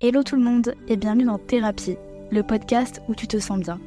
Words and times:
Hello 0.00 0.22
tout 0.22 0.36
le 0.36 0.42
monde 0.42 0.74
et 0.86 0.96
bienvenue 0.96 1.24
dans 1.24 1.38
Thérapie, 1.38 1.96
le 2.30 2.44
podcast 2.44 3.02
où 3.08 3.16
tu 3.16 3.26
te 3.26 3.40
sens 3.40 3.58
bien. 3.58 3.80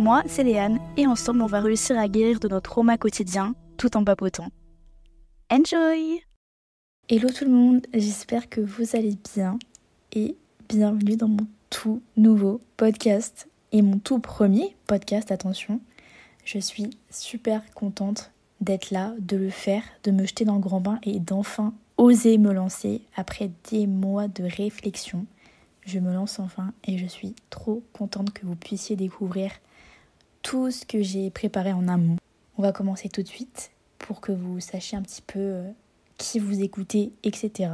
Moi, 0.00 0.24
c'est 0.26 0.42
Léane 0.42 0.80
et 0.96 1.06
ensemble 1.06 1.42
on 1.42 1.46
va 1.46 1.60
réussir 1.60 1.96
à 1.96 2.08
guérir 2.08 2.40
de 2.40 2.48
notre 2.48 2.70
trauma 2.70 2.98
quotidien 2.98 3.54
tout 3.76 3.96
en 3.96 4.02
papotant. 4.02 4.48
Enjoy 5.48 6.24
Hello 7.08 7.28
tout 7.28 7.44
le 7.44 7.52
monde, 7.52 7.86
j'espère 7.94 8.48
que 8.48 8.60
vous 8.60 8.96
allez 8.96 9.16
bien 9.32 9.60
et 10.12 10.34
bienvenue 10.68 11.14
dans 11.14 11.28
mon 11.28 11.46
tout 11.70 12.02
nouveau 12.16 12.60
podcast 12.76 13.46
et 13.70 13.80
mon 13.80 14.00
tout 14.00 14.18
premier 14.18 14.74
podcast, 14.88 15.30
attention. 15.30 15.80
Je 16.44 16.58
suis 16.58 16.90
super 17.10 17.62
contente 17.74 18.32
d'être 18.60 18.90
là, 18.90 19.14
de 19.20 19.36
le 19.36 19.50
faire, 19.50 19.84
de 20.02 20.10
me 20.10 20.26
jeter 20.26 20.44
dans 20.44 20.56
le 20.56 20.60
grand 20.60 20.80
bain 20.80 20.98
et 21.04 21.20
d'enfin 21.20 21.74
oser 21.98 22.38
me 22.38 22.52
lancer 22.52 23.02
après 23.16 23.50
des 23.70 23.86
mois 23.86 24.28
de 24.28 24.44
réflexion. 24.44 25.26
Je 25.84 25.98
me 25.98 26.12
lance 26.12 26.38
enfin 26.38 26.72
et 26.84 26.96
je 26.96 27.06
suis 27.06 27.34
trop 27.50 27.82
contente 27.92 28.32
que 28.32 28.46
vous 28.46 28.54
puissiez 28.54 28.96
découvrir 28.96 29.50
tout 30.42 30.70
ce 30.70 30.86
que 30.86 31.02
j'ai 31.02 31.30
préparé 31.30 31.72
en 31.72 31.88
amont. 31.88 32.16
On 32.56 32.62
va 32.62 32.72
commencer 32.72 33.08
tout 33.08 33.22
de 33.22 33.28
suite 33.28 33.72
pour 33.98 34.20
que 34.20 34.32
vous 34.32 34.60
sachiez 34.60 34.96
un 34.96 35.02
petit 35.02 35.22
peu 35.22 35.38
euh, 35.38 35.70
qui 36.16 36.38
vous 36.38 36.62
écoutez, 36.62 37.12
etc. 37.24 37.70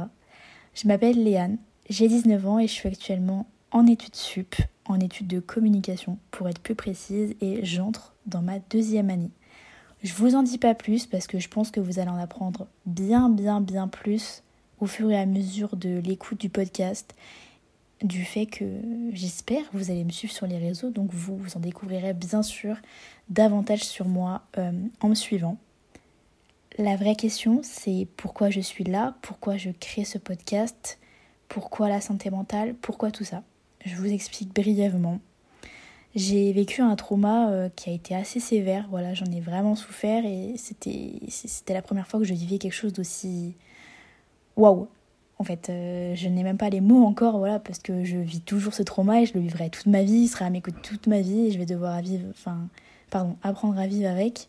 Je 0.73 0.87
m'appelle 0.87 1.23
Léane, 1.23 1.57
j'ai 1.89 2.07
19 2.07 2.47
ans 2.47 2.59
et 2.59 2.67
je 2.67 2.73
suis 2.73 2.89
actuellement 2.89 3.47
en 3.71 3.85
études 3.85 4.15
sup, 4.15 4.55
en 4.85 4.99
études 4.99 5.27
de 5.27 5.39
communication 5.39 6.17
pour 6.31 6.49
être 6.49 6.59
plus 6.59 6.75
précise, 6.75 7.35
et 7.41 7.63
j'entre 7.65 8.13
dans 8.25 8.41
ma 8.41 8.59
deuxième 8.59 9.09
année. 9.09 9.31
Je 10.05 10.13
vous 10.13 10.35
en 10.35 10.43
dis 10.43 10.59
pas 10.59 10.75
plus 10.75 11.07
parce 11.07 11.25
que 11.25 11.39
je 11.39 11.49
pense 11.49 11.71
que 11.71 11.79
vous 11.79 11.97
allez 11.97 12.11
en 12.11 12.19
apprendre 12.19 12.67
bien, 12.85 13.27
bien, 13.27 13.59
bien 13.59 13.87
plus 13.87 14.43
au 14.79 14.85
fur 14.85 15.09
et 15.09 15.17
à 15.17 15.25
mesure 15.25 15.75
de 15.75 15.97
l'écoute 15.97 16.39
du 16.39 16.47
podcast, 16.47 17.15
du 18.03 18.23
fait 18.23 18.45
que 18.45 18.65
j'espère 19.13 19.63
vous 19.73 19.89
allez 19.89 20.03
me 20.03 20.11
suivre 20.11 20.31
sur 20.31 20.45
les 20.45 20.59
réseaux, 20.59 20.91
donc 20.91 21.09
vous, 21.11 21.35
vous 21.37 21.57
en 21.57 21.59
découvrirez 21.59 22.13
bien 22.13 22.43
sûr 22.43 22.77
davantage 23.29 23.83
sur 23.83 24.07
moi 24.07 24.43
euh, 24.59 24.73
en 25.01 25.09
me 25.09 25.15
suivant. 25.15 25.57
La 26.77 26.97
vraie 26.97 27.15
question, 27.15 27.61
c'est 27.63 28.07
pourquoi 28.15 28.51
je 28.51 28.61
suis 28.61 28.83
là, 28.83 29.15
pourquoi 29.23 29.57
je 29.57 29.71
crée 29.71 30.05
ce 30.05 30.19
podcast, 30.19 30.99
pourquoi 31.47 31.89
la 31.89 31.99
santé 31.99 32.29
mentale, 32.29 32.75
pourquoi 32.75 33.09
tout 33.09 33.23
ça? 33.23 33.41
Je 33.83 33.95
vous 33.95 34.13
explique 34.13 34.53
brièvement. 34.53 35.19
J'ai 36.15 36.53
vécu 36.53 36.81
un 36.81 36.95
trauma 36.95 37.51
euh, 37.51 37.69
qui 37.75 37.89
a 37.89 37.93
été 37.93 38.15
assez 38.15 38.39
sévère, 38.39 38.87
voilà, 38.89 39.13
j'en 39.13 39.25
ai 39.25 39.41
vraiment 39.41 39.75
souffert 39.75 40.23
et 40.25 40.55
c'était 40.57 41.73
la 41.73 41.81
première 41.81 42.07
fois 42.07 42.21
que 42.21 42.25
je 42.25 42.33
vivais 42.33 42.57
quelque 42.57 42.73
chose 42.73 42.93
d'aussi 42.93 43.53
waouh. 44.55 44.87
En 45.37 45.43
fait, 45.43 45.69
euh, 45.69 46.15
je 46.15 46.29
n'ai 46.29 46.43
même 46.43 46.57
pas 46.57 46.69
les 46.69 46.79
mots 46.79 47.03
encore, 47.03 47.37
voilà, 47.37 47.59
parce 47.59 47.79
que 47.79 48.05
je 48.05 48.15
vis 48.15 48.39
toujours 48.39 48.73
ce 48.73 48.81
trauma 48.81 49.21
et 49.21 49.25
je 49.25 49.33
le 49.33 49.41
vivrai 49.41 49.69
toute 49.69 49.87
ma 49.87 50.03
vie, 50.03 50.19
il 50.19 50.27
sera 50.29 50.45
à 50.45 50.49
mes 50.49 50.61
côtés 50.61 50.79
toute 50.81 51.07
ma 51.07 51.19
vie 51.19 51.51
je 51.51 51.57
vais 51.57 51.65
devoir 51.65 52.01
vivre, 52.01 52.25
enfin, 52.29 52.69
pardon, 53.09 53.35
apprendre 53.43 53.77
à 53.77 53.85
vivre 53.85 54.09
avec. 54.09 54.47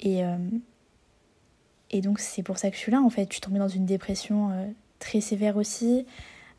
Et, 0.00 0.22
euh, 0.22 0.36
et 1.90 2.02
donc 2.02 2.20
c'est 2.20 2.42
pour 2.42 2.58
ça 2.58 2.68
que 2.68 2.76
je 2.76 2.80
suis 2.80 2.92
là, 2.92 3.00
en 3.00 3.08
fait. 3.08 3.26
Je 3.28 3.34
suis 3.34 3.40
tombée 3.40 3.58
dans 3.58 3.68
une 3.68 3.86
dépression 3.86 4.50
très 4.98 5.22
sévère 5.22 5.56
aussi, 5.56 6.04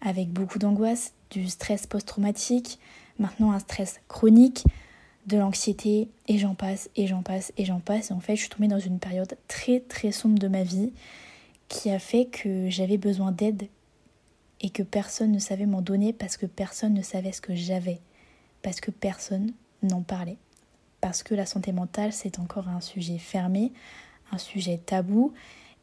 avec 0.02 0.30
beaucoup 0.30 0.58
d'angoisse, 0.58 1.14
du 1.30 1.48
stress 1.48 1.86
post-traumatique, 1.86 2.80
maintenant 3.20 3.52
un 3.52 3.60
stress 3.60 4.02
chronique, 4.08 4.64
de 5.28 5.38
l'anxiété, 5.38 6.10
et 6.28 6.38
j'en 6.38 6.56
passe, 6.56 6.90
et 6.96 7.08
j'en 7.08 7.22
passe, 7.22 7.54
et 7.58 7.66
j'en 7.66 7.80
passe. 7.80 8.10
Et 8.10 8.14
en 8.14 8.20
fait, 8.20 8.36
je 8.36 8.42
suis 8.42 8.50
tombée 8.50 8.68
dans 8.68 8.80
une 8.80 9.00
période 9.00 9.38
très 9.48 9.80
très 9.80 10.12
sombre 10.12 10.40
de 10.40 10.48
ma 10.48 10.64
vie 10.64 10.94
qui 11.68 11.90
a 11.90 12.00
fait 12.00 12.26
que 12.26 12.70
j'avais 12.70 12.98
besoin 12.98 13.32
d'aide 13.32 13.68
et 14.60 14.70
que 14.70 14.84
personne 14.84 15.32
ne 15.32 15.40
savait 15.40 15.66
m'en 15.66 15.82
donner 15.82 16.14
parce 16.14 16.38
que 16.38 16.46
personne 16.46 16.94
ne 16.94 17.02
savait 17.02 17.32
ce 17.32 17.42
que 17.42 17.56
j'avais, 17.56 18.00
parce 18.62 18.82
que 18.82 18.92
personne 18.92 19.54
n'en 19.84 20.02
parlait. 20.02 20.38
Parce 21.00 21.24
que 21.24 21.34
la 21.34 21.46
santé 21.46 21.72
mentale, 21.72 22.14
c'est 22.14 22.40
encore 22.40 22.68
un 22.68 22.82
sujet 22.82 23.18
fermé, 23.18 23.72
un 24.32 24.38
sujet 24.38 24.78
tabou, 24.78 25.34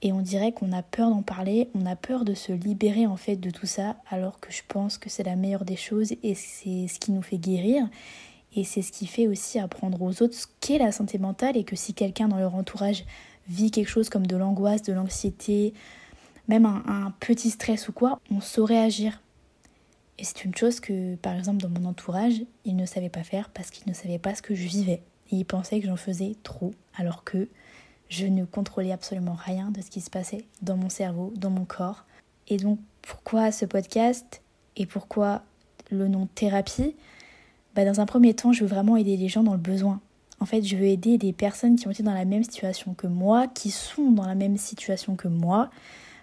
et 0.02 0.12
on 0.12 0.20
dirait 0.20 0.52
qu'on 0.52 0.72
a 0.72 0.82
peur 0.82 1.10
d'en 1.10 1.22
parler, 1.22 1.68
on 1.74 1.84
a 1.84 1.96
peur 1.96 2.24
de 2.24 2.34
se 2.34 2.52
libérer 2.52 3.06
en 3.06 3.16
fait 3.16 3.36
de 3.36 3.50
tout 3.50 3.66
ça, 3.66 3.96
alors 4.08 4.38
que 4.38 4.52
je 4.52 4.62
pense 4.66 4.96
que 4.96 5.10
c'est 5.10 5.24
la 5.24 5.34
meilleure 5.34 5.64
des 5.64 5.76
choses 5.76 6.12
et 6.22 6.34
c'est 6.34 6.86
ce 6.86 7.00
qui 7.00 7.10
nous 7.10 7.22
fait 7.22 7.38
guérir. 7.38 7.88
Et 8.54 8.64
c'est 8.64 8.82
ce 8.82 8.92
qui 8.92 9.06
fait 9.06 9.26
aussi 9.26 9.58
apprendre 9.58 10.00
aux 10.00 10.22
autres 10.22 10.34
ce 10.34 10.46
qu'est 10.60 10.78
la 10.78 10.92
santé 10.92 11.18
mentale 11.18 11.56
et 11.56 11.64
que 11.64 11.76
si 11.76 11.94
quelqu'un 11.94 12.28
dans 12.28 12.38
leur 12.38 12.54
entourage 12.54 13.04
vit 13.48 13.70
quelque 13.70 13.90
chose 13.90 14.08
comme 14.08 14.26
de 14.26 14.36
l'angoisse, 14.36 14.82
de 14.82 14.92
l'anxiété, 14.92 15.74
même 16.46 16.64
un, 16.64 16.82
un, 16.86 17.10
petit 17.20 17.50
stress 17.50 17.88
ou 17.88 17.92
quoi, 17.92 18.20
on 18.30 18.40
saurait 18.40 18.78
agir. 18.78 19.20
Et 20.18 20.24
c'est 20.24 20.44
une 20.44 20.54
chose 20.54 20.80
que, 20.80 21.16
par 21.16 21.34
exemple, 21.34 21.58
dans 21.58 21.68
mon 21.68 21.88
entourage, 21.88 22.42
ils 22.64 22.74
ne 22.74 22.86
savaient 22.86 23.10
pas 23.10 23.22
faire 23.22 23.50
parce 23.50 23.70
qu'ils 23.70 23.88
ne 23.88 23.94
savaient 23.94 24.18
pas 24.18 24.34
ce 24.34 24.42
que 24.42 24.54
je 24.54 24.66
vivais. 24.66 25.02
Et 25.30 25.36
ils 25.36 25.44
pensaient 25.44 25.80
que 25.80 25.86
j'en 25.86 25.96
faisais 25.96 26.34
trop, 26.42 26.72
alors 26.96 27.24
que 27.24 27.48
je 28.08 28.26
ne 28.26 28.44
contrôlais 28.44 28.92
absolument 28.92 29.36
rien 29.38 29.70
de 29.70 29.80
ce 29.80 29.90
qui 29.90 30.00
se 30.00 30.10
passait 30.10 30.46
dans 30.62 30.76
mon 30.76 30.88
cerveau, 30.88 31.32
dans 31.36 31.50
mon 31.50 31.64
corps. 31.64 32.04
Et 32.48 32.56
donc, 32.56 32.78
pourquoi 33.02 33.52
ce 33.52 33.64
podcast 33.64 34.42
et 34.76 34.86
pourquoi 34.86 35.42
le 35.90 36.08
nom 36.08 36.26
thérapie? 36.34 36.96
Bah, 37.74 37.84
Dans 37.84 38.00
un 38.00 38.06
premier 38.06 38.34
temps, 38.34 38.52
je 38.52 38.62
veux 38.62 38.70
vraiment 38.70 38.96
aider 38.96 39.16
les 39.16 39.28
gens 39.28 39.42
dans 39.42 39.52
le 39.52 39.58
besoin. 39.58 40.00
En 40.40 40.46
fait, 40.46 40.62
je 40.62 40.76
veux 40.76 40.86
aider 40.86 41.18
des 41.18 41.32
personnes 41.32 41.76
qui 41.76 41.86
ont 41.88 41.90
été 41.90 42.02
dans 42.02 42.14
la 42.14 42.24
même 42.24 42.44
situation 42.44 42.94
que 42.94 43.06
moi, 43.06 43.48
qui 43.48 43.70
sont 43.70 44.10
dans 44.10 44.26
la 44.26 44.34
même 44.34 44.56
situation 44.56 45.16
que 45.16 45.28
moi. 45.28 45.70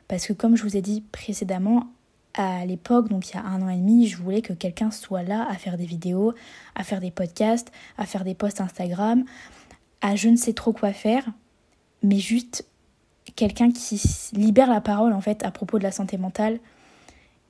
Parce 0.07 0.25
que 0.25 0.33
comme 0.33 0.55
je 0.55 0.63
vous 0.63 0.77
ai 0.77 0.81
dit 0.81 1.01
précédemment, 1.11 1.87
à 2.33 2.65
l'époque, 2.65 3.09
donc 3.09 3.29
il 3.29 3.35
y 3.35 3.39
a 3.39 3.43
un 3.43 3.61
an 3.61 3.69
et 3.69 3.77
demi, 3.77 4.07
je 4.07 4.17
voulais 4.17 4.41
que 4.41 4.53
quelqu'un 4.53 4.91
soit 4.91 5.23
là 5.23 5.47
à 5.49 5.55
faire 5.55 5.77
des 5.77 5.85
vidéos, 5.85 6.33
à 6.75 6.83
faire 6.83 6.99
des 6.99 7.11
podcasts, 7.11 7.71
à 7.97 8.05
faire 8.05 8.23
des 8.23 8.35
posts 8.35 8.61
Instagram, 8.61 9.23
à 10.01 10.15
je 10.15 10.29
ne 10.29 10.35
sais 10.35 10.53
trop 10.53 10.73
quoi 10.73 10.91
faire 10.91 11.25
mais 12.05 12.19
juste 12.19 12.65
quelqu'un 13.35 13.71
qui 13.71 14.01
libère 14.33 14.69
la 14.69 14.81
parole 14.81 15.11
en 15.11 15.21
fait 15.21 15.43
à 15.43 15.51
propos 15.51 15.79
de 15.79 15.83
la 15.83 15.91
santé 15.91 16.17
mentale. 16.17 16.59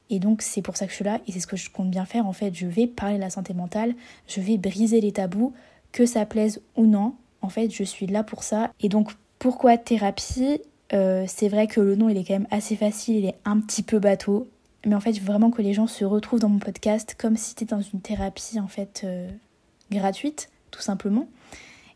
Et 0.09 0.19
donc 0.19 0.41
c'est 0.41 0.61
pour 0.61 0.77
ça 0.77 0.85
que 0.85 0.91
je 0.91 0.95
suis 0.95 1.05
là 1.05 1.19
et 1.27 1.31
c'est 1.31 1.39
ce 1.39 1.47
que 1.47 1.57
je 1.57 1.69
compte 1.69 1.89
bien 1.89 2.05
faire 2.05 2.25
en 2.25 2.33
fait. 2.33 2.53
Je 2.55 2.65
vais 2.65 2.87
parler 2.87 3.15
de 3.17 3.21
la 3.21 3.29
santé 3.29 3.53
mentale, 3.53 3.93
je 4.27 4.39
vais 4.39 4.57
briser 4.57 5.01
les 5.01 5.11
tabous, 5.11 5.53
que 5.91 6.05
ça 6.05 6.25
plaise 6.25 6.61
ou 6.75 6.85
non. 6.85 7.15
En 7.41 7.49
fait, 7.49 7.69
je 7.69 7.83
suis 7.83 8.07
là 8.07 8.23
pour 8.23 8.43
ça. 8.43 8.71
Et 8.79 8.89
donc 8.89 9.11
pourquoi 9.39 9.77
thérapie? 9.77 10.61
Euh, 10.93 11.25
C'est 11.27 11.49
vrai 11.49 11.67
que 11.67 11.81
le 11.81 11.95
nom 11.95 12.09
il 12.09 12.17
est 12.17 12.23
quand 12.23 12.33
même 12.33 12.47
assez 12.51 12.75
facile, 12.75 13.15
il 13.17 13.25
est 13.25 13.35
un 13.43 13.59
petit 13.59 13.83
peu 13.83 13.99
bateau. 13.99 14.47
Mais 14.85 14.95
en 14.95 14.99
fait, 14.99 15.19
vraiment 15.19 15.49
que 15.49 15.63
les 15.63 15.73
gens 15.73 15.87
se 15.87 16.05
retrouvent 16.05 16.39
dans 16.39 16.49
mon 16.49 16.59
podcast 16.59 17.15
comme 17.17 17.35
si 17.35 17.49
c'était 17.49 17.65
dans 17.65 17.81
une 17.81 18.01
thérapie 18.01 18.59
en 18.59 18.67
fait 18.67 19.01
euh, 19.03 19.27
gratuite, 19.91 20.49
tout 20.69 20.81
simplement. 20.81 21.27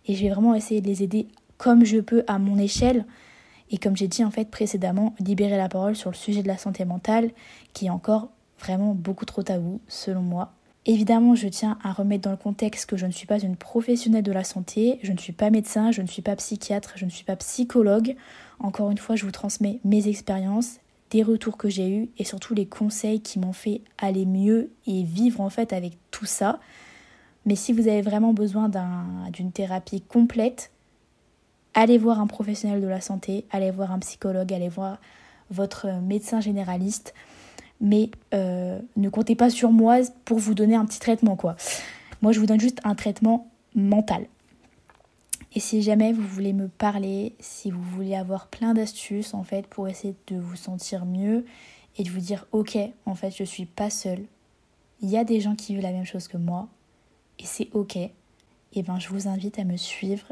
Et 0.08 0.16
je 0.16 0.24
vais 0.24 0.30
vraiment 0.30 0.56
essayer 0.56 0.82
de 0.82 0.88
les 0.88 1.04
aider 1.04 1.28
comme 1.60 1.86
je 1.86 2.00
peux 2.00 2.24
à 2.26 2.40
mon 2.40 2.58
échelle. 2.58 3.06
Et 3.70 3.78
comme 3.78 3.96
j'ai 3.96 4.08
dit 4.08 4.24
en 4.24 4.32
fait 4.32 4.50
précédemment, 4.50 5.14
libérer 5.20 5.58
la 5.58 5.70
parole 5.70 5.96
sur 5.96 6.10
le 6.10 6.16
sujet 6.16 6.42
de 6.42 6.48
la 6.48 6.58
santé 6.58 6.86
mentale, 6.86 7.30
qui 7.74 7.86
est 7.86 7.92
encore 7.92 8.30
vraiment 8.60 8.96
beaucoup 8.96 9.26
trop 9.26 9.44
tabou 9.44 9.80
selon 9.88 10.22
moi. 10.22 10.54
Évidemment, 10.86 11.36
je 11.36 11.48
tiens 11.48 11.78
à 11.84 11.92
remettre 11.92 12.24
dans 12.24 12.32
le 12.32 12.38
contexte 12.38 12.90
que 12.90 12.98
je 12.98 13.06
ne 13.06 13.12
suis 13.12 13.28
pas 13.28 13.38
une 13.38 13.58
professionnelle 13.58 14.24
de 14.24 14.32
la 14.32 14.44
santé, 14.44 14.98
je 15.04 15.12
ne 15.12 15.18
suis 15.18 15.34
pas 15.34 15.52
médecin, 15.52 15.92
je 15.92 16.02
ne 16.02 16.08
suis 16.08 16.22
pas 16.22 16.36
psychiatre, 16.38 16.94
je 16.96 17.06
ne 17.06 17.12
suis 17.12 17.26
pas 17.26 17.36
psychologue. 17.36 18.16
Encore 18.60 18.90
une 18.90 18.98
fois, 18.98 19.16
je 19.16 19.26
vous 19.26 19.32
transmets 19.32 19.80
mes 19.84 20.08
expériences, 20.08 20.78
des 21.12 21.22
retours 21.22 21.58
que 21.58 21.70
j'ai 21.70 21.90
eus 21.90 22.10
et 22.18 22.24
surtout 22.24 22.54
les 22.54 22.66
conseils 22.66 23.20
qui 23.20 23.38
m'ont 23.38 23.54
fait 23.54 23.82
aller 23.98 24.26
mieux 24.26 24.72
et 24.88 25.04
vivre 25.04 25.42
en 25.42 25.50
fait 25.50 25.74
avec 25.74 25.98
tout 26.10 26.26
ça. 26.26 26.60
Mais 27.46 27.56
si 27.56 27.74
vous 27.74 27.88
avez 27.88 28.02
vraiment 28.02 28.34
besoin 28.34 28.72
d'une 29.32 29.52
thérapie 29.52 30.02
complète, 30.02 30.72
allez 31.74 31.98
voir 31.98 32.20
un 32.20 32.28
professionnel 32.28 32.82
de 32.82 32.88
la 32.88 33.02
santé, 33.02 33.46
allez 33.52 33.72
voir 33.72 33.92
un 33.92 34.00
psychologue, 34.00 34.54
allez 34.54 34.70
voir 34.70 35.00
votre 35.52 35.88
médecin 36.02 36.42
généraliste. 36.42 37.14
Mais 37.82 38.12
euh, 38.34 38.80
ne 38.98 39.10
comptez 39.10 39.36
pas 39.36 39.50
sur 39.50 39.72
moi 39.72 40.00
pour 40.26 40.40
vous 40.40 40.54
donner 40.54 40.76
un 40.76 40.86
petit 40.86 41.00
traitement, 41.00 41.36
quoi. 41.36 41.56
Moi, 42.22 42.34
je 42.34 42.40
vous 42.40 42.46
donne 42.46 42.60
juste 42.60 42.82
un 42.84 42.96
traitement 42.96 43.50
mental. 43.76 44.26
Et 45.56 45.60
si 45.60 45.82
jamais 45.82 46.14
vous 46.14 46.28
voulez 46.28 46.54
me 46.54 46.68
parler, 46.68 47.34
si 47.40 47.72
vous 47.72 47.82
voulez 47.82 48.16
avoir 48.16 48.48
plein 48.48 48.74
d'astuces, 48.74 49.34
en 49.34 49.44
fait, 49.44 49.66
pour 49.68 49.88
essayer 49.88 50.16
de 50.28 50.38
vous 50.38 50.58
sentir 50.58 51.06
mieux 51.06 51.46
et 51.98 52.04
de 52.04 52.10
vous 52.10 52.20
dire, 52.20 52.46
ok, 52.52 52.78
en 53.06 53.16
fait, 53.16 53.36
je 53.36 53.44
suis 53.44 53.66
pas 53.66 53.90
seule. 53.90 54.24
Il 55.02 55.10
y 55.10 55.18
a 55.18 55.24
des 55.24 55.40
gens 55.40 55.56
qui 55.56 55.74
vivent 55.74 55.84
la 55.84 55.92
même 55.92 56.06
chose 56.06 56.28
que 56.28 56.38
moi 56.38 56.68
et 57.40 57.46
c'est 57.46 57.70
ok. 57.74 57.96
Et 57.96 58.12
eh 58.74 58.84
ben, 58.84 59.00
je 59.00 59.10
vous 59.10 59.28
invite 59.28 59.58
à 59.58 59.64
me 59.64 59.78
suivre 59.78 60.32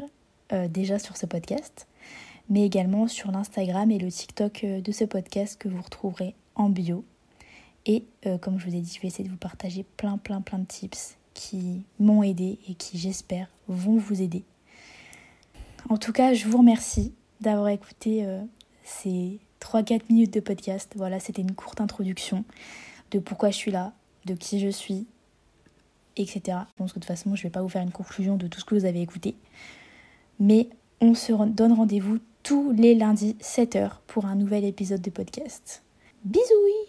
euh, 0.52 0.68
déjà 0.68 0.98
sur 0.98 1.16
ce 1.16 1.26
podcast, 1.26 1.86
mais 2.48 2.64
également 2.64 3.06
sur 3.06 3.30
l'Instagram 3.30 3.90
et 3.90 3.98
le 3.98 4.10
TikTok 4.10 4.64
euh, 4.64 4.80
de 4.80 4.92
ce 4.92 5.04
podcast 5.04 5.58
que 5.58 5.68
vous 5.68 5.82
retrouverez 5.82 6.34
en 6.54 6.68
bio. 6.68 7.04
Et 7.86 8.04
euh, 8.26 8.38
comme 8.38 8.58
je 8.58 8.66
vous 8.66 8.74
ai 8.74 8.80
dit, 8.80 8.92
je 8.94 9.00
vais 9.00 9.08
essayer 9.08 9.24
de 9.24 9.30
vous 9.30 9.36
partager 9.36 9.84
plein, 9.96 10.18
plein, 10.18 10.40
plein 10.40 10.58
de 10.58 10.64
tips 10.64 11.16
qui 11.34 11.82
m'ont 11.98 12.22
aidé 12.22 12.58
et 12.68 12.74
qui, 12.74 12.98
j'espère, 12.98 13.48
vont 13.68 13.98
vous 13.98 14.22
aider. 14.22 14.42
En 15.88 15.96
tout 15.96 16.12
cas, 16.12 16.34
je 16.34 16.48
vous 16.48 16.58
remercie 16.58 17.12
d'avoir 17.40 17.68
écouté 17.68 18.26
ces 18.82 19.38
3-4 19.60 20.02
minutes 20.10 20.34
de 20.34 20.40
podcast. 20.40 20.92
Voilà, 20.96 21.20
c'était 21.20 21.42
une 21.42 21.54
courte 21.54 21.80
introduction. 21.80 22.44
de 23.12 23.20
pourquoi 23.20 23.50
je 23.50 23.56
suis 23.56 23.70
là, 23.70 23.92
de 24.26 24.34
qui 24.34 24.58
je 24.60 24.68
suis, 24.68 25.06
etc. 26.16 26.40
Je 26.46 26.74
pense 26.76 26.92
que 26.92 26.98
de 26.98 27.04
toute 27.04 27.06
façon, 27.06 27.34
je 27.34 27.40
ne 27.40 27.44
vais 27.44 27.50
pas 27.50 27.62
vous 27.62 27.68
faire 27.68 27.82
une 27.82 27.92
conclusion 27.92 28.36
de 28.36 28.46
tout 28.46 28.60
ce 28.60 28.64
que 28.64 28.74
vous 28.74 28.84
avez 28.84 29.00
écouté. 29.00 29.34
Mais 30.38 30.68
on 31.00 31.14
se 31.14 31.32
donne 31.32 31.72
rendez-vous 31.72 32.18
tous 32.42 32.72
les 32.72 32.94
lundis 32.94 33.36
7h 33.40 33.90
pour 34.06 34.26
un 34.26 34.34
nouvel 34.34 34.64
épisode 34.64 35.02
de 35.02 35.10
podcast. 35.10 35.82
Bisous 36.24 36.87